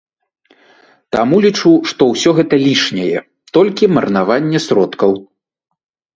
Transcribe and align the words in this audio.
Таму 1.15 1.35
лічу, 1.45 1.73
што 1.91 2.01
ўсё 2.13 2.33
гэта 2.39 2.55
лішняе, 2.65 3.17
толькі 3.59 3.93
марнаванне 3.95 4.59
сродкаў. 4.67 5.11